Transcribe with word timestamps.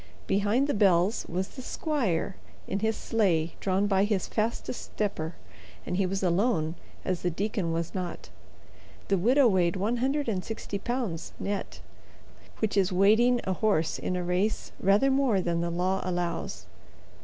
Behind 0.25 0.65
the 0.65 0.73
bells 0.73 1.27
was 1.29 1.49
the 1.49 1.61
squire 1.61 2.35
in 2.67 2.79
his 2.79 2.97
sleigh 2.97 3.53
drawn 3.59 3.85
by 3.85 4.03
his 4.03 4.25
fastest 4.27 4.81
stepper, 4.81 5.35
and 5.85 5.95
he 5.95 6.07
was 6.07 6.23
alone, 6.23 6.73
as 7.05 7.21
the 7.21 7.29
deacon 7.29 7.71
was 7.71 7.93
not. 7.93 8.31
The 9.09 9.17
widow 9.19 9.47
weighed 9.47 9.75
one 9.75 9.97
hundred 9.97 10.27
and 10.27 10.43
sixty 10.43 10.79
pounds, 10.79 11.33
net—which 11.39 12.77
is 12.77 12.91
weighting 12.91 13.41
a 13.43 13.53
horse 13.53 13.99
in 13.99 14.15
a 14.15 14.23
race 14.23 14.71
rather 14.79 15.11
more 15.11 15.39
than 15.39 15.61
the 15.61 15.69
law 15.69 16.01
allows. 16.03 16.65